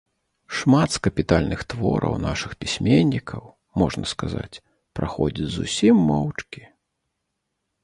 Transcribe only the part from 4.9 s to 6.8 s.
праходзяць зусім моўчкі.